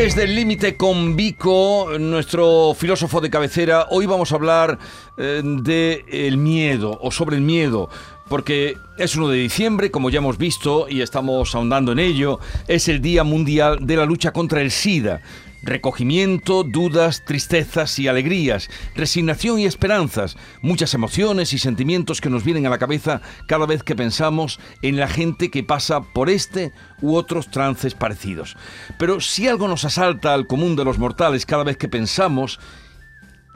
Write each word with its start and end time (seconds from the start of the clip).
Desde 0.00 0.22
el 0.22 0.36
límite 0.36 0.76
con 0.76 1.16
Vico, 1.16 1.88
nuestro 1.98 2.72
filósofo 2.72 3.20
de 3.20 3.30
cabecera, 3.30 3.88
hoy 3.90 4.06
vamos 4.06 4.30
a 4.30 4.36
hablar 4.36 4.78
eh, 5.16 5.42
de 5.42 6.04
el 6.06 6.38
miedo 6.38 6.96
o 7.02 7.10
sobre 7.10 7.34
el 7.34 7.42
miedo, 7.42 7.90
porque 8.28 8.76
es 8.98 9.16
1 9.16 9.28
de 9.28 9.38
diciembre, 9.38 9.90
como 9.90 10.10
ya 10.10 10.18
hemos 10.18 10.38
visto 10.38 10.86
y 10.88 11.00
estamos 11.00 11.54
ahondando 11.54 11.92
en 11.92 11.98
ello, 11.98 12.40
es 12.66 12.88
el 12.88 13.00
Día 13.00 13.24
Mundial 13.24 13.86
de 13.86 13.96
la 13.96 14.04
Lucha 14.04 14.32
contra 14.32 14.60
el 14.60 14.70
SIDA. 14.70 15.20
Recogimiento, 15.62 16.62
dudas, 16.62 17.24
tristezas 17.24 17.98
y 17.98 18.06
alegrías, 18.06 18.70
resignación 18.94 19.58
y 19.58 19.66
esperanzas, 19.66 20.36
muchas 20.62 20.94
emociones 20.94 21.52
y 21.52 21.58
sentimientos 21.58 22.20
que 22.20 22.30
nos 22.30 22.44
vienen 22.44 22.66
a 22.66 22.70
la 22.70 22.78
cabeza 22.78 23.22
cada 23.48 23.66
vez 23.66 23.82
que 23.82 23.96
pensamos 23.96 24.60
en 24.82 24.96
la 24.96 25.08
gente 25.08 25.50
que 25.50 25.64
pasa 25.64 26.00
por 26.00 26.30
este 26.30 26.72
u 27.02 27.16
otros 27.16 27.50
trances 27.50 27.94
parecidos. 27.94 28.56
Pero 29.00 29.20
si 29.20 29.48
algo 29.48 29.66
nos 29.66 29.84
asalta 29.84 30.32
al 30.32 30.46
común 30.46 30.76
de 30.76 30.84
los 30.84 30.98
mortales 30.98 31.44
cada 31.44 31.64
vez 31.64 31.76
que 31.76 31.88
pensamos, 31.88 32.60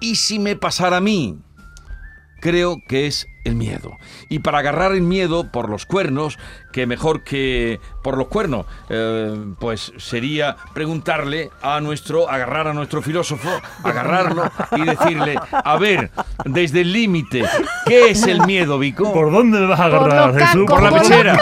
¿y 0.01 0.17
si 0.17 0.41
me 0.41 0.57
pasara 0.57 0.97
a 0.97 1.01
mí? 1.01 1.39
Creo 2.41 2.79
que 2.89 3.07
es 3.07 3.29
el 3.45 3.57
miedo. 3.57 3.99
Y 4.29 4.41
para 4.41 4.59
agarrar 4.59 4.93
el 4.93 5.03
miedo 5.03 5.51
por 5.51 5.69
los 5.69 5.87
cuernos, 5.87 6.39
que 6.73 6.87
mejor 6.87 7.23
que 7.23 7.81
por 8.03 8.17
los 8.17 8.29
cuernos, 8.29 8.67
eh, 8.89 9.37
pues 9.59 9.93
sería 9.97 10.57
preguntarle 10.75 11.51
a 11.61 11.81
nuestro, 11.81 12.29
agarrar 12.31 12.69
a 12.69 12.73
nuestro 12.73 13.03
filósofo, 13.03 13.49
agarrarlo 13.85 14.51
y 14.77 14.83
decirle, 14.83 15.37
a 15.53 15.77
ver, 15.77 16.11
desde 16.45 16.83
el 16.83 16.93
límite, 16.93 17.45
¿qué 17.87 18.11
es 18.11 18.27
el 18.27 18.45
miedo, 18.47 18.79
Vico? 18.79 19.13
¿Por 19.13 19.31
dónde 19.33 19.61
me 19.61 19.67
vas 19.67 19.81
a 19.81 19.85
agarrar, 19.87 20.39
Jesús? 20.39 20.67
Por 20.67 20.83
la 20.83 20.91
pechera, 20.93 21.39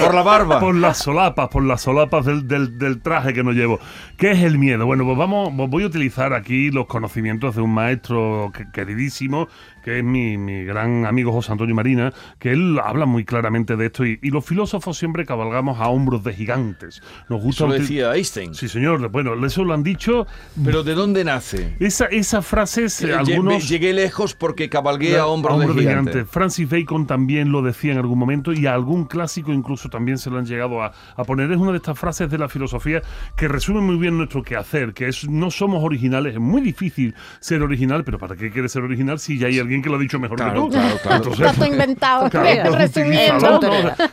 por 0.00 0.14
la 0.14 0.22
barba. 0.22 0.60
Por 0.60 0.74
las 0.74 0.98
solapas, 0.98 1.48
por 1.48 1.62
las 1.64 1.82
solapas 1.82 2.24
del, 2.24 2.46
del, 2.46 3.02
traje 3.02 3.32
que 3.32 3.44
no 3.44 3.52
llevo. 3.52 3.78
¿Qué 4.16 4.32
es 4.32 4.42
el 4.42 4.58
miedo? 4.58 4.86
Bueno, 4.86 5.04
pues 5.04 5.16
vamos, 5.16 5.52
pues 5.56 5.70
voy 5.70 5.82
a 5.84 5.86
utilizar 5.86 6.32
aquí 6.32 6.70
los 6.70 6.86
conocimientos 6.86 7.54
de 7.54 7.62
un 7.62 7.72
maestro 7.72 8.52
queridísimo, 8.72 9.48
que 9.86 9.98
es 9.98 10.04
mi, 10.04 10.36
mi 10.36 10.64
gran 10.64 11.06
amigo 11.06 11.30
José 11.30 11.52
Antonio 11.52 11.72
Marina, 11.72 12.12
que 12.40 12.50
él 12.50 12.76
habla 12.82 13.06
muy 13.06 13.24
claramente 13.24 13.76
de 13.76 13.86
esto 13.86 14.04
y, 14.04 14.18
los 14.30 14.44
filósofos 14.44 14.98
siempre 14.98 15.24
cabalgamos 15.24 15.78
a 15.80 15.86
hombros 15.86 16.24
de 16.24 16.34
gigantes. 16.34 17.00
Nos 17.28 17.40
gusta 17.40 17.66
eso 17.66 17.72
decía 17.72 18.12
Einstein. 18.16 18.52
Sí, 18.52 18.68
señor. 18.68 19.08
Bueno, 19.10 19.46
eso 19.46 19.62
lo 19.62 19.74
han 19.74 19.84
dicho. 19.84 20.26
Pero 20.64 20.82
¿de 20.82 20.94
dónde 20.94 21.22
nace? 21.22 21.76
Esa, 21.78 22.06
esa 22.06 22.42
frase 22.42 22.86
eh, 23.06 23.14
algunos... 23.14 23.68
Llegué 23.68 23.92
lejos 23.92 24.34
porque 24.34 24.68
cabalgué 24.68 25.18
a 25.18 25.26
hombros, 25.26 25.60
de, 25.60 25.72
gigantes. 25.72 26.26
Francis 26.28 26.68
Bacon 26.68 27.06
también 27.06 27.52
lo 27.52 27.62
decía 27.62 27.92
en 27.92 27.98
algún 27.98 28.18
momento 28.18 28.52
y 28.52 28.66
a 28.66 28.74
algún 28.74 29.04
clásico 29.04 29.52
incluso 29.52 29.88
también 29.88 30.18
se 30.18 30.30
lo 30.30 30.38
han 30.38 30.46
llegado 30.46 30.82
a, 30.82 30.92
a 31.14 31.22
poner. 31.22 31.52
Es 31.52 31.58
una 31.58 31.70
de 31.70 31.76
estas 31.76 31.96
frases 31.96 32.28
de 32.28 32.38
la 32.38 32.48
filosofía 32.48 33.02
que 33.36 33.46
resume 33.46 33.80
muy 33.82 33.98
bien 33.98 34.18
nuestro 34.18 34.42
quehacer, 34.42 34.94
que 34.94 35.06
es 35.06 35.28
no 35.28 35.52
somos 35.52 35.84
originales. 35.84 36.34
Es 36.34 36.40
muy 36.40 36.60
difícil 36.60 37.14
ser 37.38 37.62
original, 37.62 38.02
pero 38.02 38.18
¿para 38.18 38.34
qué 38.34 38.50
quieres 38.50 38.72
ser 38.72 38.82
original 38.82 39.20
si 39.20 39.38
ya 39.38 39.46
hay 39.46 39.60
alguien 39.60 39.75
que 39.82 39.88
lo 39.88 39.96
ha 39.96 39.98
dicho 39.98 40.18
mejor 40.18 40.38
que 40.38 40.50
tú? 40.50 40.68
Claro, 40.68 40.96
claro. 41.02 41.16
Entonces, 41.16 41.68
inventado, 41.68 42.28
resumiendo. 42.76 43.60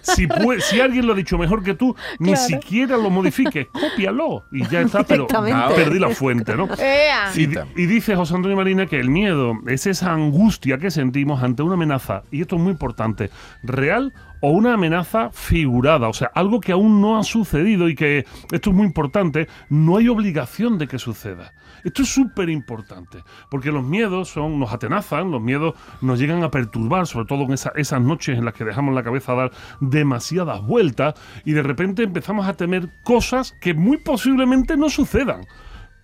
si, 0.01 0.81
alguien 0.81 1.07
lo 1.07 1.13
ha 1.13 1.15
dicho 1.15 1.37
mejor 1.37 1.63
que 1.63 1.73
tú, 1.73 1.95
ni 2.19 2.35
siquiera 2.35 2.97
lo 2.97 3.09
modifiques, 3.09 3.67
cópialo 3.71 4.45
y 4.51 4.67
ya 4.67 4.81
está, 4.81 5.03
pero 5.03 5.27
perdí 5.27 5.99
la 5.99 6.09
fuente, 6.09 6.55
¿no? 6.55 6.67
Y, 7.35 7.81
y, 7.81 7.85
dice 7.85 8.15
José 8.15 8.35
Antonio 8.35 8.57
Marina 8.57 8.85
que 8.85 8.99
el 8.99 9.09
miedo 9.09 9.53
es 9.67 9.87
esa 9.87 10.13
angustia 10.13 10.77
que 10.77 10.91
sentimos 10.91 11.43
ante 11.43 11.63
una 11.63 11.73
amenaza, 11.75 12.23
y 12.31 12.41
esto 12.41 12.55
es 12.55 12.61
muy 12.61 12.71
importante, 12.71 13.29
real 13.63 14.13
o 14.45 14.49
una 14.49 14.73
amenaza 14.73 15.29
figurada, 15.31 16.09
o 16.09 16.13
sea, 16.13 16.29
algo 16.35 16.59
que 16.59 16.73
aún 16.73 16.99
no 16.99 17.17
ha 17.17 17.23
sucedido 17.23 17.87
y 17.87 17.95
que, 17.95 18.25
esto 18.51 18.71
es 18.71 18.75
muy 18.75 18.85
importante, 18.85 19.47
no 19.69 19.95
hay 19.95 20.09
obligación 20.09 20.77
de 20.77 20.87
que 20.87 20.99
suceda. 20.99 21.53
Esto 21.83 22.03
es 22.03 22.09
súper 22.09 22.49
importante, 22.49 23.23
porque 23.49 23.71
los 23.71 23.83
miedos 23.83 24.29
son, 24.29 24.59
nos 24.59 24.71
atenazan, 24.71 25.31
los 25.31 25.41
miedos 25.41 25.73
nos 26.01 26.19
llegan 26.19 26.43
a 26.43 26.51
perturbar, 26.51 27.07
sobre 27.07 27.25
todo 27.25 27.43
en 27.43 27.53
esas 27.53 28.01
noches 28.01 28.37
en 28.37 28.45
las 28.45 28.53
que 28.53 28.63
dejamos 28.63 28.95
la 28.95 29.03
cabeza 29.03 29.33
dar 29.33 29.51
demasiadas 29.81 30.61
vueltas 30.65 31.15
y 31.45 31.51
de 31.51 31.63
repente 31.63 32.03
empezamos 32.03 32.47
a 32.47 32.53
temer 32.53 32.89
cosas 33.03 33.53
que 33.59 33.73
muy 33.73 33.97
posiblemente 33.97 34.77
no 34.77 34.89
sucedan. 34.89 35.45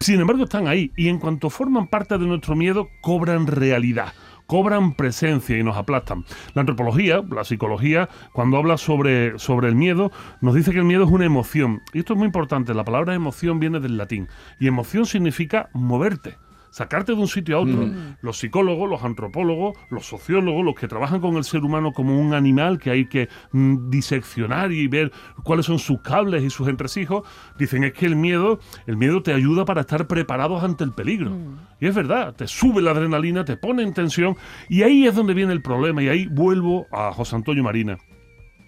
Sin 0.01 0.19
embargo, 0.22 0.45
están 0.45 0.68
ahí 0.68 0.91
y 0.95 1.09
en 1.09 1.19
cuanto 1.19 1.50
forman 1.50 1.88
parte 1.88 2.18
de 2.18 2.25
nuestro 2.25 2.56
miedo, 2.56 2.88
cobran 3.01 3.47
realidad 3.47 4.13
cobran 4.49 4.95
presencia 4.95 5.59
y 5.59 5.63
nos 5.63 5.77
aplastan. 5.77 6.25
La 6.55 6.61
antropología, 6.61 7.21
la 7.29 7.43
psicología, 7.43 8.09
cuando 8.33 8.57
habla 8.57 8.77
sobre, 8.77 9.37
sobre 9.37 9.67
el 9.67 9.75
miedo, 9.75 10.11
nos 10.41 10.55
dice 10.55 10.71
que 10.71 10.79
el 10.79 10.85
miedo 10.85 11.03
es 11.03 11.11
una 11.11 11.25
emoción. 11.25 11.83
Y 11.93 11.99
esto 11.99 12.13
es 12.13 12.17
muy 12.17 12.25
importante, 12.25 12.73
la 12.73 12.83
palabra 12.83 13.13
emoción 13.13 13.59
viene 13.59 13.79
del 13.79 13.95
latín. 13.95 14.27
Y 14.59 14.65
emoción 14.65 15.05
significa 15.05 15.69
moverte 15.73 16.38
sacarte 16.72 17.13
de 17.13 17.19
un 17.19 17.28
sitio 17.28 17.57
a 17.57 17.59
otro. 17.62 17.88
Mm. 17.88 18.18
Los 18.22 18.40
psicólogos, 18.40 18.90
los 18.90 19.03
antropólogos, 19.03 19.78
los 19.90 20.06
sociólogos, 20.06 20.63
los 20.63 20.75
que 20.75 20.88
trabajan 20.88 21.22
con 21.22 21.35
el 21.35 21.44
ser 21.44 21.63
humano 21.63 21.91
como 21.94 22.19
un 22.19 22.34
animal 22.34 22.80
que 22.80 22.91
hay 22.91 23.06
que 23.07 23.30
mm, 23.52 23.90
diseccionar 23.90 24.72
y 24.72 24.88
ver 24.88 25.12
cuáles 25.44 25.66
son 25.66 25.80
sus 25.80 26.02
cables 26.02 26.44
y 26.44 26.50
sus 26.50 26.68
entresijos, 26.68 27.28
dicen 27.57 27.84
es 27.84 27.94
que 27.94 28.06
el 28.06 28.16
miedo, 28.16 28.59
el 28.88 28.97
miedo 28.97 29.22
te 29.24 29.34
ayuda 29.34 29.66
para 29.66 29.81
estar 29.81 30.07
preparados 30.07 30.63
ante 30.63 30.84
el 30.84 30.94
peligro. 30.94 31.31
Mm. 31.31 31.59
Y 31.80 31.88
es 31.88 31.96
verdad, 31.96 32.35
te 32.35 32.47
sube 32.47 32.81
la 32.81 32.91
adrenalina, 32.91 33.46
te 33.46 33.57
pone 33.57 33.84
en 33.84 33.94
tensión 33.94 34.36
y 34.68 34.84
ahí 34.84 35.07
es 35.07 35.16
donde 35.16 35.34
viene 35.34 35.53
el 35.53 35.62
problema 35.62 36.03
y 36.03 36.09
ahí 36.09 36.28
vuelvo 36.28 36.88
a 36.91 37.12
José 37.12 37.36
Antonio 37.36 37.63
Marina. 37.63 37.97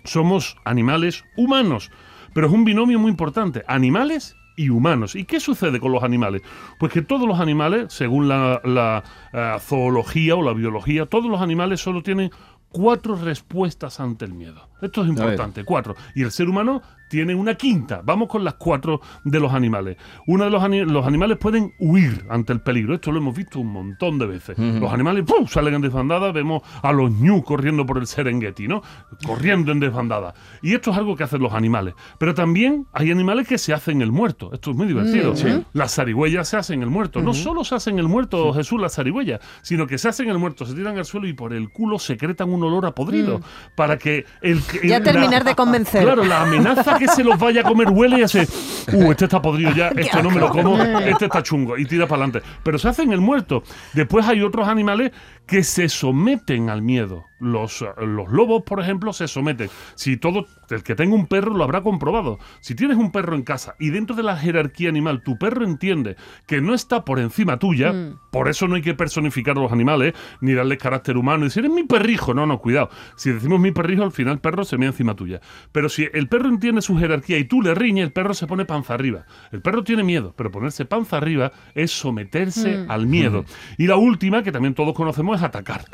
Somos 0.03 0.57
animales 0.65 1.23
humanos, 1.37 1.91
pero 2.33 2.47
es 2.47 2.53
un 2.53 2.65
binomio 2.65 2.97
muy 2.97 3.11
importante, 3.11 3.63
animales 3.67 4.35
y 4.55 4.69
humanos. 4.69 5.15
¿Y 5.15 5.25
qué 5.25 5.39
sucede 5.39 5.79
con 5.79 5.91
los 5.91 6.03
animales? 6.03 6.41
Pues 6.79 6.91
que 6.91 7.01
todos 7.01 7.27
los 7.27 7.39
animales, 7.39 7.93
según 7.93 8.27
la, 8.27 9.03
eh, 9.33 9.57
zoología 9.59 10.35
o 10.35 10.43
la 10.43 10.53
biología, 10.53 11.05
todos 11.05 11.29
los 11.29 11.41
animales 11.41 11.81
solo 11.81 12.01
tienen 12.03 12.31
cuatro 12.69 13.15
respuestas 13.15 13.99
ante 13.99 14.25
el 14.25 14.33
miedo. 14.33 14.69
Esto 14.81 15.03
es 15.03 15.09
importante, 15.09 15.63
cuatro. 15.63 15.95
Y 16.15 16.23
el 16.23 16.31
ser 16.31 16.49
humano 16.49 16.81
tiene 17.11 17.35
una 17.35 17.55
quinta. 17.55 18.01
Vamos 18.05 18.29
con 18.29 18.45
las 18.45 18.53
cuatro 18.53 19.01
de 19.25 19.37
los 19.41 19.53
animales. 19.53 19.97
Uno 20.27 20.45
de 20.45 20.49
los, 20.49 20.63
los 20.89 21.05
animales 21.05 21.37
pueden 21.37 21.73
huir 21.77 22.25
ante 22.29 22.53
el 22.53 22.61
peligro. 22.61 22.95
Esto 22.95 23.11
lo 23.11 23.17
hemos 23.17 23.35
visto 23.35 23.59
un 23.59 23.67
montón 23.67 24.17
de 24.17 24.27
veces. 24.27 24.57
Los 24.57 24.93
animales 24.93 25.25
¡pum! 25.25 25.45
salen 25.45 25.73
en 25.73 25.81
desbandada. 25.81 26.31
Vemos 26.31 26.61
a 26.81 26.93
los 26.93 27.11
ñu 27.11 27.43
corriendo 27.43 27.85
por 27.85 27.97
el 27.97 28.07
Serengeti, 28.07 28.69
¿no? 28.69 28.81
Corriendo 29.25 29.73
en 29.73 29.81
desbandada. 29.81 30.33
Y 30.61 30.73
esto 30.73 30.91
es 30.91 30.97
algo 30.97 31.17
que 31.17 31.25
hacen 31.25 31.41
los 31.41 31.51
animales. 31.51 31.95
Pero 32.17 32.33
también 32.33 32.87
hay 32.93 33.11
animales 33.11 33.45
que 33.45 33.57
se 33.57 33.73
hacen 33.73 34.01
el 34.01 34.13
muerto. 34.13 34.49
Esto 34.53 34.71
es 34.71 34.77
muy 34.77 34.87
divertido. 34.87 35.33
Las 35.73 35.95
zarigüeyas 35.95 36.47
se 36.47 36.55
hacen 36.55 36.81
el 36.81 36.89
muerto. 36.89 37.21
No 37.21 37.33
solo 37.33 37.65
se 37.65 37.75
hacen 37.75 37.99
el 37.99 38.07
muerto, 38.07 38.53
Jesús, 38.53 38.79
las 38.79 38.95
zarigüeyas, 38.95 39.41
sino 39.63 39.85
que 39.85 39.97
se 39.97 40.07
hacen 40.07 40.29
el 40.29 40.37
muerto, 40.37 40.65
se 40.65 40.75
tiran 40.75 40.97
al 40.97 41.03
suelo 41.03 41.27
y 41.27 41.33
por 41.33 41.51
el 41.51 41.71
culo 41.71 41.99
secretan 41.99 42.49
un 42.53 42.63
olor 42.63 42.85
a 42.85 42.95
podrido. 42.95 43.39
Mm. 43.39 43.75
Para 43.75 43.97
que 43.97 44.23
el 44.41 44.61
ya 44.81 45.03
terminar 45.03 45.43
de 45.43 45.55
convencer. 45.55 46.03
Claro, 46.03 46.23
la 46.23 46.43
amenaza 46.43 47.00
que 47.01 47.07
se 47.07 47.23
los 47.23 47.39
vaya 47.39 47.61
a 47.61 47.63
comer 47.63 47.89
huele 47.89 48.19
y 48.19 48.23
hace, 48.23 48.47
uh, 48.93 49.11
este 49.11 49.25
está 49.25 49.41
podrido 49.41 49.71
ya, 49.71 49.87
este 49.95 50.21
no 50.21 50.29
me 50.29 50.39
lo 50.39 50.49
como, 50.49 50.77
este 50.99 51.25
está 51.25 51.41
chungo, 51.41 51.77
y 51.77 51.85
tira 51.85 52.07
para 52.07 52.23
adelante. 52.23 52.47
Pero 52.63 52.77
se 52.77 52.89
hacen 52.89 53.11
el 53.11 53.21
muerto. 53.21 53.63
Después 53.93 54.27
hay 54.27 54.41
otros 54.43 54.67
animales 54.67 55.11
que 55.47 55.63
se 55.63 55.89
someten 55.89 56.69
al 56.69 56.83
miedo. 56.83 57.25
Los, 57.41 57.83
los, 57.97 58.31
lobos, 58.31 58.63
por 58.63 58.79
ejemplo, 58.79 59.13
se 59.13 59.27
someten. 59.27 59.69
Si 59.95 60.15
todo, 60.17 60.45
el 60.69 60.83
que 60.83 60.95
tenga 60.95 61.15
un 61.15 61.27
perro 61.27 61.55
lo 61.55 61.63
habrá 61.63 61.81
comprobado. 61.81 62.39
Si 62.61 62.75
tienes 62.75 62.97
un 62.97 63.11
perro 63.11 63.35
en 63.35 63.41
casa 63.41 63.75
y 63.79 63.89
dentro 63.89 64.15
de 64.15 64.23
la 64.23 64.37
jerarquía 64.37 64.89
animal 64.89 65.23
tu 65.23 65.37
perro 65.37 65.65
entiende 65.65 66.15
que 66.47 66.61
no 66.61 66.73
está 66.73 67.03
por 67.03 67.19
encima 67.19 67.57
tuya, 67.57 67.91
mm. 67.91 68.19
por 68.31 68.47
eso 68.47 68.67
no 68.67 68.75
hay 68.75 68.81
que 68.81 68.93
personificar 68.93 69.57
a 69.57 69.61
los 69.61 69.71
animales 69.71 70.13
ni 70.39 70.53
darles 70.53 70.77
carácter 70.77 71.17
humano 71.17 71.43
y 71.43 71.47
decir, 71.47 71.65
es 71.65 71.71
mi 71.71 71.83
perrijo. 71.83 72.33
No, 72.33 72.45
no, 72.45 72.59
cuidado. 72.59 72.89
Si 73.15 73.31
decimos 73.31 73.59
mi 73.59 73.71
perrijo, 73.71 74.03
al 74.03 74.11
final 74.11 74.33
el 74.33 74.39
perro 74.39 74.63
se 74.63 74.77
me 74.77 74.85
encima 74.85 75.15
tuya. 75.15 75.41
Pero 75.71 75.89
si 75.89 76.07
el 76.13 76.27
perro 76.27 76.47
entiende 76.47 76.81
su 76.81 76.97
jerarquía 76.97 77.37
y 77.37 77.45
tú 77.45 77.61
le 77.61 77.73
riñes, 77.73 78.05
el 78.05 78.13
perro 78.13 78.33
se 78.33 78.47
pone 78.47 78.65
panza 78.65 78.93
arriba. 78.93 79.25
El 79.51 79.61
perro 79.61 79.83
tiene 79.83 80.03
miedo, 80.03 80.33
pero 80.37 80.51
ponerse 80.51 80.85
panza 80.85 81.17
arriba 81.17 81.51
es 81.75 81.91
someterse 81.91 82.85
mm. 82.85 82.91
al 82.91 83.07
miedo. 83.07 83.45
Y 83.77 83.87
la 83.87 83.95
última, 83.95 84.43
que 84.43 84.51
también 84.51 84.73
todos 84.73 84.93
conocemos, 84.93 85.37
es 85.37 85.43
atacar. 85.43 85.85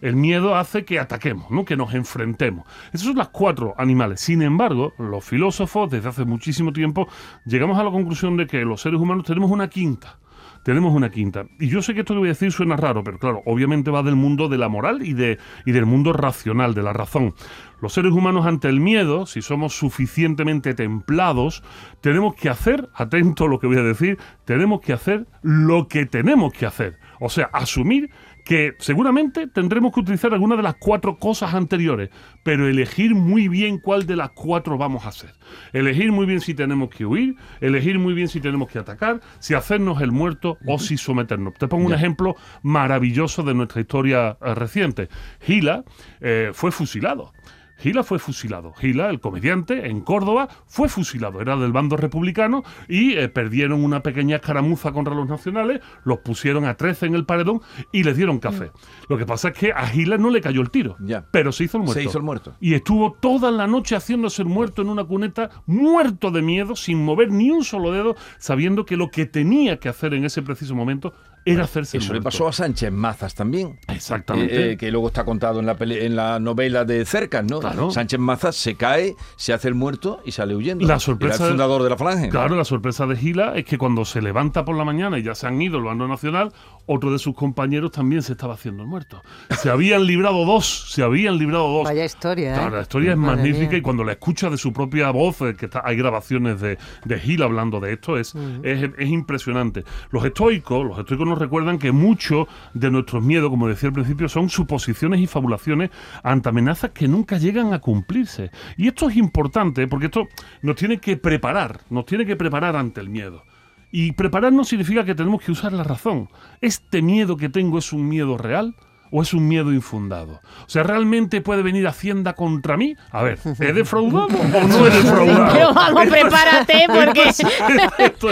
El 0.00 0.16
miedo 0.16 0.56
hace 0.56 0.84
que 0.84 0.93
ataquemos, 0.98 1.50
¿no? 1.50 1.64
que 1.64 1.76
nos 1.76 1.94
enfrentemos. 1.94 2.66
Esas 2.92 3.06
son 3.06 3.16
las 3.16 3.28
cuatro 3.28 3.74
animales. 3.78 4.20
Sin 4.20 4.42
embargo, 4.42 4.92
los 4.98 5.24
filósofos 5.24 5.90
desde 5.90 6.08
hace 6.08 6.24
muchísimo 6.24 6.72
tiempo 6.72 7.08
llegamos 7.44 7.78
a 7.78 7.84
la 7.84 7.90
conclusión 7.90 8.36
de 8.36 8.46
que 8.46 8.64
los 8.64 8.80
seres 8.80 9.00
humanos 9.00 9.26
tenemos 9.26 9.50
una 9.50 9.68
quinta 9.68 10.18
tenemos 10.64 10.94
una 10.94 11.10
quinta. 11.10 11.44
Y 11.60 11.68
yo 11.68 11.82
sé 11.82 11.94
que 11.94 12.00
esto 12.00 12.14
que 12.14 12.20
voy 12.20 12.28
a 12.28 12.32
decir 12.32 12.50
suena 12.50 12.76
raro, 12.76 13.04
pero 13.04 13.18
claro, 13.18 13.42
obviamente 13.44 13.90
va 13.90 14.02
del 14.02 14.16
mundo 14.16 14.48
de 14.48 14.58
la 14.58 14.68
moral 14.68 15.06
y, 15.06 15.12
de, 15.12 15.38
y 15.66 15.72
del 15.72 15.84
mundo 15.86 16.12
racional, 16.12 16.74
de 16.74 16.82
la 16.82 16.94
razón. 16.94 17.34
Los 17.80 17.92
seres 17.92 18.12
humanos 18.12 18.46
ante 18.46 18.68
el 18.68 18.80
miedo, 18.80 19.26
si 19.26 19.42
somos 19.42 19.76
suficientemente 19.76 20.72
templados, 20.72 21.62
tenemos 22.00 22.34
que 22.34 22.48
hacer, 22.48 22.88
atento 22.94 23.44
a 23.44 23.48
lo 23.48 23.60
que 23.60 23.66
voy 23.66 23.76
a 23.76 23.82
decir, 23.82 24.18
tenemos 24.46 24.80
que 24.80 24.94
hacer 24.94 25.26
lo 25.42 25.86
que 25.86 26.06
tenemos 26.06 26.52
que 26.54 26.64
hacer. 26.64 26.98
O 27.20 27.28
sea, 27.28 27.50
asumir 27.52 28.10
que 28.44 28.74
seguramente 28.78 29.46
tendremos 29.46 29.92
que 29.92 30.00
utilizar 30.00 30.32
alguna 30.32 30.56
de 30.56 30.62
las 30.62 30.76
cuatro 30.76 31.18
cosas 31.18 31.54
anteriores, 31.54 32.10
pero 32.42 32.68
elegir 32.68 33.14
muy 33.14 33.48
bien 33.48 33.78
cuál 33.78 34.06
de 34.06 34.16
las 34.16 34.30
cuatro 34.30 34.76
vamos 34.76 35.06
a 35.06 35.08
hacer. 35.08 35.34
Elegir 35.72 36.12
muy 36.12 36.26
bien 36.26 36.40
si 36.40 36.54
tenemos 36.54 36.90
que 36.90 37.06
huir, 37.06 37.36
elegir 37.60 37.98
muy 37.98 38.12
bien 38.12 38.28
si 38.28 38.40
tenemos 38.40 38.68
que 38.68 38.78
atacar, 38.78 39.20
si 39.38 39.54
hacernos 39.54 40.02
el 40.02 40.12
muerto 40.12 40.58
o 40.66 40.78
si 40.78 40.98
someternos. 40.98 41.54
Te 41.54 41.68
pongo 41.68 41.86
un 41.86 41.94
ejemplo 41.94 42.36
maravilloso 42.62 43.42
de 43.42 43.54
nuestra 43.54 43.80
historia 43.80 44.36
eh, 44.40 44.54
reciente. 44.54 45.08
Gila 45.40 45.84
eh, 46.20 46.50
fue 46.52 46.70
fusilado. 46.70 47.32
Gila 47.78 48.02
fue 48.02 48.18
fusilado. 48.18 48.72
Gila, 48.72 49.10
el 49.10 49.20
comediante, 49.20 49.88
en 49.88 50.00
Córdoba, 50.00 50.48
fue 50.66 50.88
fusilado. 50.88 51.40
Era 51.40 51.56
del 51.56 51.72
bando 51.72 51.96
republicano 51.96 52.62
y 52.88 53.14
eh, 53.14 53.28
perdieron 53.28 53.84
una 53.84 54.02
pequeña 54.02 54.36
escaramuza 54.36 54.92
contra 54.92 55.14
los 55.14 55.28
nacionales, 55.28 55.80
los 56.04 56.18
pusieron 56.18 56.64
a 56.64 56.74
13 56.76 57.06
en 57.06 57.14
el 57.14 57.24
paredón 57.24 57.60
y 57.92 58.04
les 58.04 58.16
dieron 58.16 58.38
café. 58.38 58.66
Mm. 58.66 58.70
Lo 59.08 59.18
que 59.18 59.26
pasa 59.26 59.48
es 59.48 59.58
que 59.58 59.72
a 59.72 59.86
Gila 59.86 60.18
no 60.18 60.30
le 60.30 60.40
cayó 60.40 60.60
el 60.60 60.70
tiro, 60.70 60.96
pero 61.30 61.52
se 61.52 61.64
hizo 61.64 61.78
el 61.78 61.84
muerto. 61.84 62.00
Se 62.00 62.08
hizo 62.08 62.18
el 62.18 62.24
muerto. 62.24 62.54
Y 62.60 62.74
estuvo 62.74 63.12
toda 63.12 63.50
la 63.50 63.66
noche 63.66 63.96
haciéndose 63.96 64.42
el 64.42 64.48
muerto 64.48 64.82
en 64.82 64.88
una 64.88 65.04
cuneta, 65.04 65.50
muerto 65.66 66.30
de 66.30 66.42
miedo, 66.42 66.76
sin 66.76 67.04
mover 67.04 67.30
ni 67.30 67.50
un 67.50 67.64
solo 67.64 67.92
dedo, 67.92 68.16
sabiendo 68.38 68.84
que 68.84 68.96
lo 68.96 69.10
que 69.10 69.26
tenía 69.26 69.78
que 69.78 69.88
hacer 69.88 70.14
en 70.14 70.24
ese 70.24 70.42
preciso 70.42 70.74
momento 70.74 71.12
era 71.44 71.64
hacerse 71.64 71.98
Eso 71.98 72.14
le 72.14 72.22
pasó 72.22 72.48
a 72.48 72.52
Sánchez 72.52 72.90
Mazas 72.90 73.34
también. 73.34 73.78
Exactamente. 73.88 74.54
Eh, 74.54 74.72
eh, 74.72 74.76
que 74.76 74.90
luego 74.90 75.08
está 75.08 75.24
contado 75.24 75.60
en 75.60 75.66
la, 75.66 75.76
en 75.78 76.16
la 76.16 76.38
novela 76.38 76.84
de 76.84 77.04
Cercas, 77.04 77.44
¿no? 77.44 77.60
Claro. 77.60 77.90
Sánchez 77.90 78.18
Mazas 78.18 78.56
se 78.56 78.76
cae, 78.76 79.14
se 79.36 79.52
hace 79.52 79.68
el 79.68 79.74
muerto 79.74 80.20
y 80.24 80.32
sale 80.32 80.56
huyendo. 80.56 80.86
La 80.86 80.98
sorpresa 80.98 81.36
era 81.36 81.44
el 81.44 81.50
fundador 81.52 81.82
de 81.82 81.90
la 81.90 81.96
Falange. 81.96 82.28
Claro, 82.30 82.56
la 82.56 82.64
sorpresa 82.64 83.06
de 83.06 83.16
Gila 83.16 83.54
es 83.56 83.64
que 83.64 83.78
cuando 83.78 84.04
se 84.04 84.22
levanta 84.22 84.64
por 84.64 84.76
la 84.76 84.84
mañana 84.84 85.18
y 85.18 85.22
ya 85.22 85.34
se 85.34 85.46
han 85.46 85.60
ido 85.60 85.78
el 85.78 85.84
bando 85.84 86.08
nacional, 86.08 86.52
otro 86.86 87.12
de 87.12 87.18
sus 87.18 87.34
compañeros 87.34 87.92
también 87.92 88.22
se 88.22 88.32
estaba 88.32 88.54
haciendo 88.54 88.82
el 88.82 88.88
muerto. 88.88 89.22
Se 89.58 89.70
habían 89.70 90.04
librado 90.06 90.44
dos, 90.44 90.92
se 90.92 91.02
habían 91.02 91.38
librado 91.38 91.68
dos. 91.68 91.84
Vaya 91.84 92.04
historia, 92.04 92.66
¿eh? 92.66 92.70
la 92.70 92.82
historia 92.82 93.12
es 93.12 93.18
magnífica 93.18 93.76
y 93.76 93.82
cuando 93.82 94.04
la 94.04 94.12
escucha 94.12 94.50
de 94.50 94.56
su 94.56 94.72
propia 94.72 95.10
voz, 95.10 95.40
eh, 95.42 95.54
que 95.56 95.66
está, 95.66 95.82
hay 95.84 95.96
grabaciones 95.96 96.60
de, 96.60 96.78
de 97.04 97.18
Gil 97.18 97.42
hablando 97.42 97.80
de 97.80 97.94
esto, 97.94 98.18
es, 98.18 98.34
es, 98.62 98.90
es, 98.98 99.08
impresionante. 99.08 99.84
Los 100.10 100.24
estoicos, 100.24 100.86
los 100.86 100.98
estoicos 100.98 101.26
recuerdan 101.34 101.78
que 101.78 101.92
mucho 101.92 102.48
de 102.72 102.90
nuestros 102.90 103.22
miedos, 103.22 103.50
como 103.50 103.68
decía 103.68 103.88
al 103.88 103.94
principio, 103.94 104.28
son 104.28 104.48
suposiciones 104.48 105.20
y 105.20 105.26
fabulaciones 105.26 105.90
ante 106.22 106.48
amenazas 106.48 106.90
que 106.90 107.08
nunca 107.08 107.38
llegan 107.38 107.72
a 107.72 107.80
cumplirse. 107.80 108.50
Y 108.76 108.88
esto 108.88 109.08
es 109.08 109.16
importante 109.16 109.86
porque 109.86 110.06
esto 110.06 110.28
nos 110.62 110.76
tiene 110.76 110.98
que 110.98 111.16
preparar, 111.16 111.80
nos 111.90 112.06
tiene 112.06 112.26
que 112.26 112.36
preparar 112.36 112.76
ante 112.76 113.00
el 113.00 113.08
miedo. 113.08 113.44
Y 113.90 114.12
prepararnos 114.12 114.68
significa 114.68 115.04
que 115.04 115.14
tenemos 115.14 115.42
que 115.42 115.52
usar 115.52 115.72
la 115.72 115.84
razón. 115.84 116.28
¿Este 116.60 117.00
miedo 117.00 117.36
que 117.36 117.48
tengo 117.48 117.78
es 117.78 117.92
un 117.92 118.08
miedo 118.08 118.36
real? 118.36 118.74
O 119.16 119.22
es 119.22 119.32
un 119.32 119.46
miedo 119.46 119.72
infundado? 119.72 120.40
O 120.66 120.68
sea, 120.68 120.82
¿realmente 120.82 121.40
puede 121.40 121.62
venir 121.62 121.86
Hacienda 121.86 122.32
contra 122.32 122.76
mí? 122.76 122.96
A 123.12 123.22
ver, 123.22 123.38
¿he 123.60 123.72
defraudado 123.72 124.26
o 124.26 124.66
no 124.66 124.86
he 124.86 124.90
defraudado? 125.02 125.52
Pero 125.52 125.72
vamos, 125.72 126.06
prepárate 126.08 126.86
porque 126.88 127.30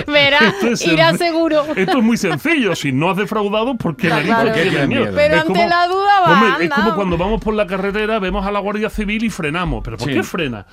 verás, 0.10 0.84
irá 0.84 1.16
seguro. 1.16 1.64
Esto 1.76 1.98
es 1.98 2.04
muy 2.04 2.16
sencillo. 2.16 2.74
Si 2.74 2.90
no 2.90 3.10
has 3.10 3.16
defraudado, 3.16 3.76
¿por 3.76 3.96
qué 3.96 4.10
me 4.10 4.22
claro. 4.22 4.52
que 4.52 4.62
tienes 4.62 4.88
miedo? 4.88 5.12
Pero 5.14 5.40
ante 5.40 5.68
la 5.68 5.86
duda 5.86 6.20
va. 6.26 6.56
es 6.60 6.70
como 6.70 6.96
cuando 6.96 7.16
vamos 7.16 7.40
por 7.40 7.54
la 7.54 7.66
carretera, 7.68 8.18
vemos 8.18 8.44
a 8.44 8.50
la 8.50 8.58
Guardia 8.58 8.90
Civil 8.90 9.22
y 9.22 9.30
frenamos. 9.30 9.82
¿Pero 9.84 9.96
por 9.96 10.08
qué 10.08 10.24
frena? 10.24 10.66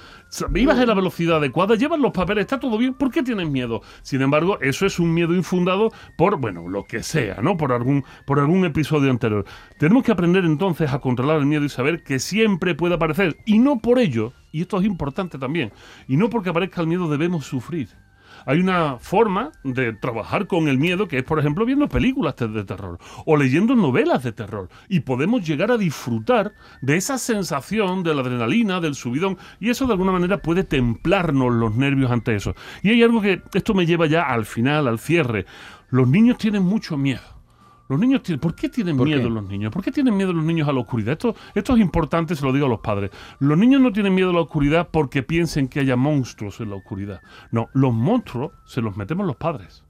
Ibas 0.55 0.79
a 0.79 0.85
la 0.87 0.93
velocidad 0.95 1.37
adecuada, 1.37 1.75
llevas 1.75 1.99
los 1.99 2.11
papeles, 2.11 2.43
está 2.43 2.59
todo 2.59 2.79
bien. 2.79 2.95
¿Por 2.95 3.11
qué 3.11 3.21
tienes 3.21 3.47
miedo? 3.47 3.81
Sin 4.01 4.21
embargo, 4.21 4.57
eso 4.59 4.87
es 4.87 4.97
un 4.99 5.13
miedo 5.13 5.35
infundado 5.35 5.91
por, 6.17 6.37
bueno, 6.37 6.67
lo 6.67 6.85
que 6.85 7.03
sea, 7.03 7.37
¿no? 7.43 7.57
Por 7.57 7.73
algún, 7.73 8.03
por 8.25 8.39
algún 8.39 8.65
episodio 8.65 9.11
anterior. 9.11 9.45
Tenemos 9.77 9.98
que 10.03 10.11
aprender 10.11 10.45
entonces 10.45 10.91
a 10.91 10.99
controlar 10.99 11.37
el 11.37 11.45
miedo 11.45 11.65
y 11.65 11.69
saber 11.69 12.03
que 12.03 12.19
siempre 12.19 12.75
puede 12.75 12.95
aparecer. 12.95 13.37
Y 13.45 13.59
no 13.59 13.79
por 13.79 13.99
ello, 13.99 14.33
y 14.51 14.61
esto 14.61 14.79
es 14.79 14.85
importante 14.85 15.37
también, 15.37 15.71
y 16.07 16.17
no 16.17 16.29
porque 16.29 16.49
aparezca 16.49 16.81
el 16.81 16.87
miedo 16.87 17.09
debemos 17.09 17.45
sufrir. 17.45 17.89
Hay 18.45 18.59
una 18.59 18.97
forma 18.97 19.51
de 19.63 19.93
trabajar 19.93 20.47
con 20.47 20.67
el 20.67 20.77
miedo 20.77 21.07
que 21.07 21.17
es, 21.19 21.23
por 21.23 21.39
ejemplo, 21.39 21.65
viendo 21.65 21.87
películas 21.89 22.35
de 22.37 22.63
terror 22.63 22.97
o 23.25 23.37
leyendo 23.37 23.75
novelas 23.75 24.23
de 24.23 24.31
terror. 24.31 24.69
Y 24.87 25.01
podemos 25.01 25.45
llegar 25.45 25.71
a 25.71 25.77
disfrutar 25.77 26.53
de 26.81 26.95
esa 26.95 27.17
sensación 27.17 28.03
de 28.03 28.15
la 28.15 28.21
adrenalina, 28.21 28.79
del 28.79 28.95
subidón, 28.95 29.37
y 29.59 29.69
eso 29.69 29.85
de 29.85 29.93
alguna 29.93 30.11
manera 30.11 30.37
puede 30.41 30.63
templarnos 30.63 31.53
los 31.53 31.75
nervios 31.75 32.11
ante 32.11 32.35
eso. 32.35 32.55
Y 32.81 32.89
hay 32.89 33.03
algo 33.03 33.21
que 33.21 33.41
esto 33.53 33.73
me 33.73 33.85
lleva 33.85 34.07
ya 34.07 34.23
al 34.23 34.45
final, 34.45 34.87
al 34.87 34.99
cierre. 34.99 35.45
Los 35.89 36.07
niños 36.07 36.37
tienen 36.37 36.63
mucho 36.63 36.97
miedo 36.97 37.38
los 37.89 37.99
niños 37.99 38.21
tienen, 38.21 38.39
¿por 38.39 38.53
qué 38.53 38.69
tienen 38.69 38.95
miedo 38.95 39.29
los 39.29 39.43
niños? 39.43 39.73
¿Por 39.73 39.83
qué 39.83 39.91
tienen 39.91 40.15
miedo 40.15 40.31
los 40.31 40.45
niños 40.45 40.69
a 40.69 40.73
la 40.73 40.79
oscuridad? 40.79 41.13
Esto, 41.13 41.35
esto 41.55 41.73
es 41.73 41.81
importante, 41.81 42.35
se 42.35 42.45
lo 42.45 42.53
digo 42.53 42.67
a 42.67 42.69
los 42.69 42.81
padres. 42.81 43.09
Los 43.39 43.57
niños 43.57 43.81
no 43.81 43.91
tienen 43.91 44.13
miedo 44.13 44.29
a 44.29 44.33
la 44.33 44.41
oscuridad 44.41 44.89
porque 44.91 45.23
piensen 45.23 45.67
que 45.67 45.79
haya 45.79 45.95
monstruos 45.95 46.59
en 46.61 46.69
la 46.69 46.75
oscuridad. 46.75 47.21
No, 47.51 47.67
los 47.73 47.91
monstruos 47.91 48.51
se 48.65 48.81
los 48.81 48.95
metemos 48.95 49.25
los 49.25 49.37
padres. 49.37 49.83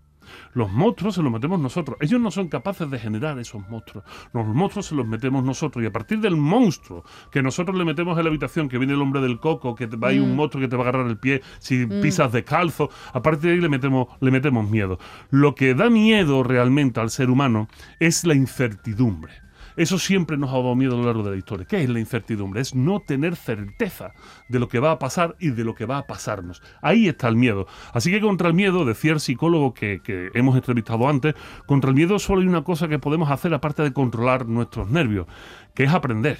Los 0.53 0.71
monstruos 0.71 1.15
se 1.15 1.23
los 1.23 1.31
metemos 1.31 1.59
nosotros. 1.59 1.97
Ellos 2.01 2.19
no 2.19 2.31
son 2.31 2.47
capaces 2.47 2.89
de 2.89 2.99
generar 2.99 3.39
esos 3.39 3.67
monstruos. 3.69 4.03
Los 4.33 4.45
monstruos 4.45 4.87
se 4.87 4.95
los 4.95 5.07
metemos 5.07 5.43
nosotros. 5.43 5.83
Y 5.83 5.87
a 5.87 5.91
partir 5.91 6.19
del 6.19 6.35
monstruo 6.35 7.03
que 7.31 7.41
nosotros 7.41 7.77
le 7.77 7.85
metemos 7.85 8.17
en 8.17 8.23
la 8.23 8.29
habitación, 8.29 8.69
que 8.69 8.77
viene 8.77 8.93
el 8.93 9.01
hombre 9.01 9.21
del 9.21 9.39
coco, 9.39 9.75
que 9.75 9.85
va 9.87 10.09
hay 10.09 10.19
un 10.19 10.33
mm. 10.33 10.35
monstruo 10.35 10.61
que 10.61 10.67
te 10.67 10.75
va 10.75 10.85
a 10.85 10.89
agarrar 10.89 11.07
el 11.07 11.17
pie 11.17 11.41
si 11.59 11.85
mm. 11.85 12.01
pisas 12.01 12.31
descalzo, 12.31 12.89
a 13.13 13.21
partir 13.21 13.49
de 13.49 13.55
ahí 13.55 13.61
le 13.61 13.69
metemos, 13.69 14.07
le 14.19 14.31
metemos 14.31 14.69
miedo. 14.69 14.99
Lo 15.29 15.55
que 15.55 15.73
da 15.73 15.89
miedo 15.89 16.43
realmente 16.43 16.99
al 16.99 17.09
ser 17.09 17.29
humano 17.29 17.67
es 17.99 18.23
la 18.23 18.33
incertidumbre. 18.33 19.48
Eso 19.79 19.97
siempre 19.97 20.35
nos 20.35 20.49
ha 20.49 20.57
dado 20.57 20.75
miedo 20.75 20.95
a 20.95 20.97
lo 20.97 21.05
largo 21.05 21.23
de 21.23 21.31
la 21.31 21.37
historia. 21.37 21.65
¿Qué 21.65 21.81
es 21.81 21.89
la 21.89 22.01
incertidumbre? 22.01 22.59
Es 22.59 22.75
no 22.75 22.99
tener 22.99 23.37
certeza 23.37 24.11
de 24.49 24.59
lo 24.59 24.67
que 24.67 24.79
va 24.79 24.91
a 24.91 24.99
pasar 24.99 25.37
y 25.39 25.51
de 25.51 25.63
lo 25.63 25.73
que 25.73 25.85
va 25.85 25.99
a 25.99 26.05
pasarnos. 26.05 26.61
Ahí 26.81 27.07
está 27.07 27.29
el 27.29 27.37
miedo. 27.37 27.65
Así 27.93 28.11
que 28.11 28.19
contra 28.19 28.49
el 28.49 28.53
miedo, 28.53 28.83
decía 28.83 29.13
el 29.13 29.21
psicólogo 29.21 29.73
que, 29.73 30.01
que 30.03 30.31
hemos 30.33 30.57
entrevistado 30.57 31.07
antes, 31.07 31.33
contra 31.65 31.91
el 31.91 31.95
miedo 31.95 32.19
solo 32.19 32.41
hay 32.41 32.47
una 32.47 32.65
cosa 32.65 32.89
que 32.89 32.99
podemos 32.99 33.31
hacer 33.31 33.53
aparte 33.53 33.81
de 33.81 33.93
controlar 33.93 34.47
nuestros 34.47 34.89
nervios, 34.89 35.27
que 35.73 35.85
es 35.85 35.93
aprender 35.93 36.39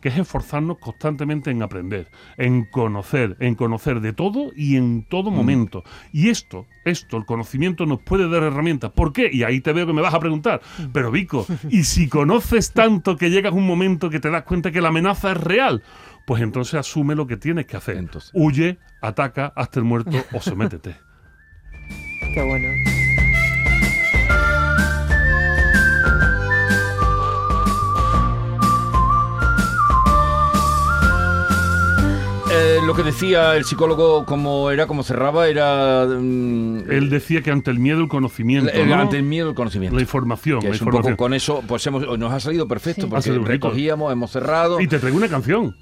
que 0.00 0.08
es 0.08 0.18
esforzarnos 0.18 0.78
constantemente 0.78 1.50
en 1.50 1.62
aprender, 1.62 2.08
en 2.36 2.64
conocer, 2.64 3.36
en 3.40 3.54
conocer 3.54 4.00
de 4.00 4.12
todo 4.12 4.50
y 4.54 4.76
en 4.76 5.04
todo 5.08 5.30
mm. 5.30 5.34
momento. 5.34 5.82
Y 6.12 6.28
esto, 6.28 6.66
esto, 6.84 7.16
el 7.16 7.24
conocimiento 7.24 7.86
nos 7.86 8.00
puede 8.00 8.28
dar 8.28 8.42
herramientas. 8.42 8.92
¿Por 8.92 9.12
qué? 9.12 9.30
Y 9.32 9.42
ahí 9.42 9.60
te 9.60 9.72
veo 9.72 9.86
que 9.86 9.92
me 9.92 10.02
vas 10.02 10.14
a 10.14 10.20
preguntar, 10.20 10.60
mm. 10.78 10.84
pero 10.92 11.10
Vico, 11.10 11.46
¿y 11.70 11.84
si 11.84 12.08
conoces 12.08 12.72
tanto 12.72 13.16
que 13.16 13.30
llegas 13.30 13.52
a 13.52 13.56
un 13.56 13.66
momento 13.66 14.10
que 14.10 14.20
te 14.20 14.30
das 14.30 14.44
cuenta 14.44 14.70
que 14.70 14.80
la 14.80 14.88
amenaza 14.88 15.32
es 15.32 15.36
real? 15.36 15.82
Pues 16.26 16.42
entonces 16.42 16.74
asume 16.74 17.14
lo 17.14 17.26
que 17.26 17.36
tienes 17.36 17.66
que 17.66 17.76
hacer. 17.76 18.08
Huye, 18.34 18.78
ataca, 19.00 19.52
hazte 19.56 19.80
el 19.80 19.84
muerto 19.84 20.16
o 20.32 20.40
sométete. 20.40 20.96
Qué 22.34 22.42
bueno. 22.42 22.89
Lo 32.90 32.96
que 32.96 33.02
decía 33.04 33.54
el 33.54 33.64
psicólogo, 33.64 34.26
como 34.26 34.68
era, 34.72 34.88
como 34.88 35.04
cerraba, 35.04 35.46
era. 35.46 36.06
Mm, 36.06 36.90
Él 36.90 37.08
decía 37.08 37.40
que 37.40 37.52
ante 37.52 37.70
el 37.70 37.78
miedo 37.78 38.00
el 38.00 38.08
conocimiento. 38.08 38.68
Ante 38.92 39.16
el 39.16 39.22
miedo 39.22 39.50
el 39.50 39.54
conocimiento. 39.54 39.94
La 39.94 40.02
información. 40.02 40.66
es 40.66 40.80
un 40.80 40.90
poco 40.90 41.16
con 41.16 41.32
eso, 41.32 41.62
pues 41.68 41.86
hemos, 41.86 42.18
nos 42.18 42.32
ha 42.32 42.40
salido 42.40 42.66
perfecto, 42.66 43.08
porque 43.08 43.30
recogíamos, 43.30 44.12
hemos 44.12 44.32
cerrado. 44.32 44.80
Y 44.80 44.88
te 44.88 44.98
traigo 44.98 45.16
una 45.16 45.28
canción. 45.28 45.76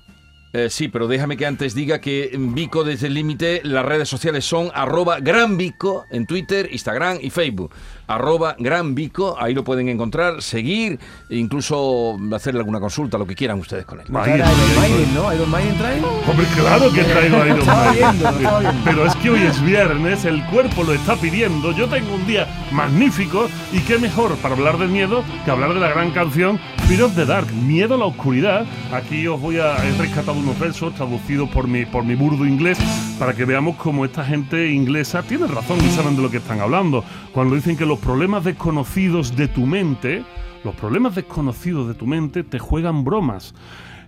Eh, 0.52 0.68
sí, 0.70 0.88
pero 0.88 1.08
déjame 1.08 1.36
que 1.36 1.44
antes 1.44 1.74
diga 1.74 2.00
que 2.00 2.34
Vico 2.38 2.82
desde 2.82 3.08
el 3.08 3.14
límite, 3.14 3.60
las 3.64 3.84
redes 3.84 4.08
sociales 4.08 4.46
son 4.46 4.70
arroba 4.74 5.20
gran 5.20 5.58
Vico 5.58 6.06
en 6.10 6.26
Twitter, 6.26 6.68
Instagram 6.72 7.18
y 7.20 7.28
Facebook. 7.28 7.70
Arroba 8.06 8.56
gran 8.58 8.94
Vico, 8.94 9.36
ahí 9.38 9.52
lo 9.52 9.62
pueden 9.62 9.90
encontrar, 9.90 10.40
seguir 10.40 10.98
e 11.28 11.36
incluso 11.36 12.16
hacerle 12.34 12.60
alguna 12.60 12.80
consulta, 12.80 13.18
lo 13.18 13.26
que 13.26 13.34
quieran 13.34 13.58
ustedes 13.58 13.84
con 13.84 14.00
él. 14.00 14.06
Iron 14.08 14.76
Maiden, 14.76 15.14
¿no? 15.14 15.34
Iron 15.34 15.50
Maiden 15.50 15.76
trae. 15.76 16.02
Hombre, 16.02 16.46
claro 16.56 16.92
que 16.92 17.04
traigo 17.04 17.44
Iron 17.44 17.66
Maiden. 17.66 18.80
Pero 18.84 19.06
es 19.06 19.16
que 19.16 19.30
hoy 19.30 19.42
es 19.42 19.62
viernes, 19.62 20.24
el 20.24 20.42
cuerpo 20.46 20.82
lo 20.82 20.94
está 20.94 21.16
pidiendo. 21.16 21.72
Yo 21.72 21.88
tengo 21.88 22.14
un 22.14 22.26
día 22.26 22.46
magnífico 22.72 23.50
y 23.70 23.80
qué 23.80 23.98
mejor 23.98 24.34
para 24.36 24.54
hablar 24.54 24.78
del 24.78 24.88
miedo 24.88 25.22
que 25.44 25.50
hablar 25.50 25.74
de 25.74 25.80
la 25.80 25.88
gran 25.88 26.10
canción 26.12 26.58
Fear 26.88 27.02
of 27.02 27.14
the 27.16 27.26
Dark, 27.26 27.52
Miedo 27.52 27.97
a 27.97 27.99
la 27.99 28.07
Oscuridad. 28.07 28.64
Aquí 28.95 29.26
os 29.26 29.38
voy 29.38 29.59
a 29.59 29.76
rescatar 29.99 30.35
unos 30.35 30.59
versos 30.59 30.95
traducidos 30.95 31.50
por 31.50 31.68
mi, 31.68 31.85
por 31.85 32.02
mi 32.02 32.14
burdo 32.14 32.47
inglés 32.47 32.78
para 33.18 33.35
que 33.35 33.45
veamos 33.45 33.76
cómo 33.76 34.07
esta 34.07 34.25
gente 34.25 34.71
inglesa 34.71 35.23
tiene 35.23 35.49
razón 35.49 35.78
y 35.85 35.90
saben 35.90 36.16
de 36.16 36.23
lo 36.23 36.30
que 36.30 36.38
están 36.38 36.61
hablando. 36.61 37.04
Cuando 37.35 37.57
dicen 37.57 37.76
que 37.76 37.85
los 37.85 37.99
problemas 37.99 38.42
desconocidos 38.42 39.37
de 39.37 39.49
tu 39.49 39.66
mente, 39.66 40.25
los 40.64 40.75
problemas 40.76 41.14
desconocidos 41.14 41.88
de 41.88 41.95
tu 41.95 42.07
mente 42.07 42.42
te 42.42 42.59
juegan 42.59 43.04
bromas. 43.04 43.54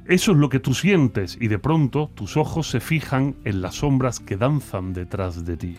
Eso 0.07 0.33
es 0.33 0.39
lo 0.39 0.49
que 0.49 0.59
tú 0.59 0.73
sientes 0.73 1.37
y 1.39 1.49
de 1.49 1.59
pronto 1.59 2.11
tus 2.15 2.39
ojos 2.39 2.71
se 2.71 2.81
fijan 2.81 3.37
en 3.45 3.61
las 3.61 3.75
sombras 3.75 4.21
que 4.21 4.39
danzan 4.39 4.95
detrás 4.95 5.45
de 5.45 5.57
ti. 5.59 5.77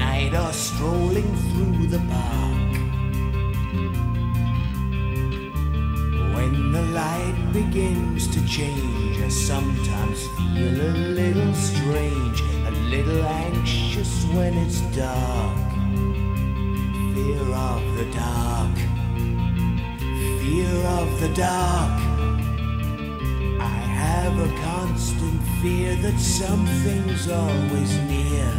Night 0.00 0.34
or 0.34 0.52
strolling 0.52 1.30
through 1.50 1.86
the 1.86 1.98
park. 1.98 2.72
When 6.34 6.72
the 6.72 6.82
light 7.00 7.38
begins 7.52 8.26
to 8.28 8.40
change, 8.46 9.18
I 9.20 9.28
sometimes 9.28 10.26
feel 10.36 10.76
a 10.80 10.92
little 11.20 11.54
strange, 11.54 12.40
a 12.66 12.72
little 12.94 13.22
anxious 13.24 14.24
when 14.34 14.54
it's 14.64 14.80
dark. 14.96 15.58
Fear 17.14 17.42
of 17.70 17.82
the 17.98 18.06
dark, 18.12 18.76
fear 20.40 20.74
of 20.98 21.20
the 21.20 21.30
dark. 21.34 22.09
I 24.30 24.32
have 24.32 24.48
a 24.48 24.60
constant 24.62 25.42
fear 25.60 25.96
that 26.02 26.16
something's 26.20 27.28
always 27.28 27.98
near. 28.06 28.52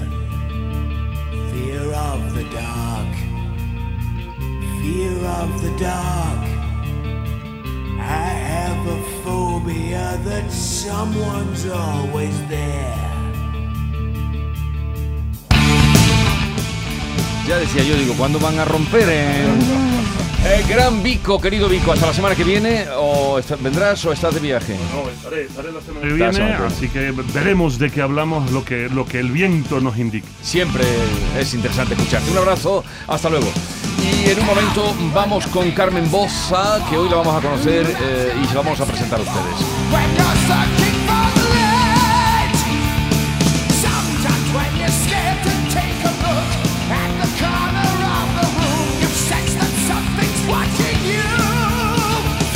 Fear 1.52 1.94
of 1.94 2.36
the 2.36 2.44
dark, 2.52 3.14
fear 4.82 5.16
of 5.40 5.50
the 5.64 5.72
dark. 5.80 6.44
I 8.00 8.28
have 8.52 8.86
a 8.86 9.02
phobia 9.24 10.20
that 10.26 10.52
someone's 10.52 11.66
always 11.66 12.36
there. 12.50 13.08
Ya 17.48 17.60
decía 17.60 17.84
yo, 17.84 17.96
digo, 17.96 18.14
¿cuándo 18.18 18.40
van 18.40 18.60
a 18.60 18.66
romper? 18.66 19.08
Eh, 19.10 19.91
gran 20.68 21.04
Vico, 21.04 21.40
querido 21.40 21.68
Vico, 21.68 21.92
hasta 21.92 22.08
la 22.08 22.14
semana 22.14 22.36
que 22.36 22.44
viene, 22.44 22.86
o 22.98 23.40
vendrás 23.60 24.06
o 24.06 24.12
estás 24.12 24.34
de 24.34 24.40
viaje. 24.40 24.78
No, 24.94 25.10
estaré, 25.10 25.44
estaré 25.44 25.72
la 25.72 25.82
semana 25.82 26.08
que 26.08 26.14
viene, 26.14 26.54
así 26.66 26.90
que 26.90 27.12
veremos 27.34 27.78
de 27.78 27.92
qué 27.92 28.02
hablamos, 28.02 28.52
lo 28.52 28.64
que, 28.64 28.90
lo 28.90 29.06
que 29.06 29.20
el 29.20 29.32
viento 29.32 29.80
nos 29.82 29.98
indique. 29.98 30.28
Siempre 30.42 30.84
es 31.38 31.54
interesante 31.54 31.94
escucharte. 31.94 32.32
Un 32.32 32.38
abrazo, 32.38 32.84
hasta 33.08 33.30
luego. 33.30 33.52
Y 34.02 34.30
en 34.30 34.40
un 34.40 34.46
momento 34.46 34.96
vamos 35.14 35.46
con 35.48 35.70
Carmen 35.72 36.10
Bossa, 36.10 36.84
que 36.90 36.98
hoy 36.98 37.10
la 37.10 37.18
vamos 37.18 37.36
a 37.36 37.42
conocer 37.42 37.86
eh, 38.02 38.34
y 38.42 38.48
se 38.48 38.56
vamos 38.56 38.80
a 38.80 38.86
presentar 38.86 39.20
a 39.20 39.24
ustedes. 39.24 41.01